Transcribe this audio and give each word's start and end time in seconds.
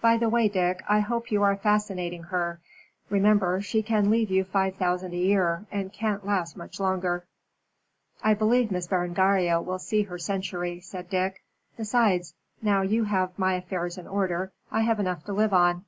By 0.00 0.18
the 0.18 0.28
way, 0.28 0.46
Dick, 0.48 0.84
I 0.88 1.00
hope 1.00 1.32
you 1.32 1.42
are 1.42 1.56
fascinating 1.56 2.22
her. 2.22 2.60
Remember, 3.10 3.60
she 3.60 3.82
can 3.82 4.08
leave 4.08 4.30
you 4.30 4.44
five 4.44 4.76
thousand 4.76 5.14
a 5.14 5.16
year, 5.16 5.66
and 5.72 5.92
can't 5.92 6.24
last 6.24 6.56
much 6.56 6.78
longer." 6.78 7.26
"I 8.22 8.34
believe 8.34 8.70
Miss 8.70 8.86
Berengaria 8.86 9.60
will 9.60 9.80
see 9.80 10.02
her 10.04 10.16
century," 10.18 10.78
said 10.78 11.10
Dick. 11.10 11.42
"Besides, 11.76 12.36
now 12.62 12.82
you 12.82 13.02
have 13.02 13.36
my 13.36 13.54
affairs 13.54 13.98
in 13.98 14.06
order, 14.06 14.52
I 14.70 14.82
have 14.82 15.00
enough 15.00 15.24
to 15.24 15.32
live 15.32 15.52
on." 15.52 15.84